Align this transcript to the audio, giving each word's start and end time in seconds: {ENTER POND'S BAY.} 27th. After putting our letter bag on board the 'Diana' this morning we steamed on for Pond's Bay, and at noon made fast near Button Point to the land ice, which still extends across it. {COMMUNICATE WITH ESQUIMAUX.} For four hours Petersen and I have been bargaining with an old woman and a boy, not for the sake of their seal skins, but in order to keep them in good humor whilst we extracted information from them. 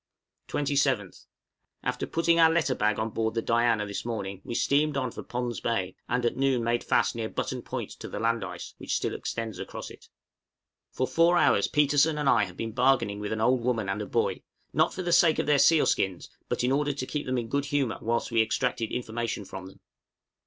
{ENTER 0.47 0.57
POND'S 0.73 0.83
BAY.} 0.83 0.91
27th. 0.97 1.25
After 1.83 2.07
putting 2.07 2.39
our 2.39 2.49
letter 2.49 2.73
bag 2.73 2.97
on 2.97 3.11
board 3.11 3.35
the 3.35 3.41
'Diana' 3.43 3.85
this 3.85 4.03
morning 4.03 4.41
we 4.43 4.55
steamed 4.55 4.97
on 4.97 5.11
for 5.11 5.21
Pond's 5.21 5.59
Bay, 5.59 5.95
and 6.09 6.25
at 6.25 6.35
noon 6.35 6.63
made 6.63 6.83
fast 6.83 7.15
near 7.15 7.29
Button 7.29 7.61
Point 7.61 7.91
to 7.99 8.07
the 8.09 8.19
land 8.19 8.43
ice, 8.43 8.73
which 8.79 8.95
still 8.95 9.13
extends 9.13 9.59
across 9.59 9.91
it. 9.91 10.09
{COMMUNICATE 10.09 10.09
WITH 10.09 10.89
ESQUIMAUX.} 10.89 10.97
For 10.97 11.07
four 11.13 11.37
hours 11.37 11.67
Petersen 11.67 12.17
and 12.17 12.27
I 12.27 12.45
have 12.45 12.57
been 12.57 12.71
bargaining 12.71 13.19
with 13.19 13.31
an 13.31 13.41
old 13.41 13.61
woman 13.63 13.87
and 13.89 14.01
a 14.01 14.07
boy, 14.07 14.41
not 14.73 14.91
for 14.91 15.03
the 15.03 15.13
sake 15.13 15.37
of 15.37 15.45
their 15.45 15.59
seal 15.59 15.85
skins, 15.85 16.31
but 16.49 16.63
in 16.63 16.71
order 16.71 16.93
to 16.93 17.05
keep 17.05 17.27
them 17.27 17.37
in 17.37 17.47
good 17.47 17.65
humor 17.65 17.99
whilst 18.01 18.31
we 18.31 18.41
extracted 18.41 18.91
information 18.91 19.45
from 19.45 19.67
them. 19.67 19.81